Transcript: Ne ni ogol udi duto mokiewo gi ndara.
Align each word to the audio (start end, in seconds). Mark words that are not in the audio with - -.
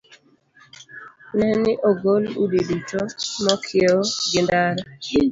Ne 1.39 1.49
ni 1.63 1.73
ogol 1.89 2.23
udi 2.43 2.59
duto 2.69 3.01
mokiewo 3.43 4.01
gi 4.29 4.39
ndara. 4.45 4.81